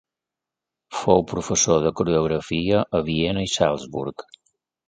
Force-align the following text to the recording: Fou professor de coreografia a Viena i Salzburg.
Fou 1.01 1.25
professor 1.33 1.85
de 1.85 1.93
coreografia 2.01 2.83
a 3.01 3.05
Viena 3.11 3.47
i 3.49 3.55
Salzburg. 3.61 4.27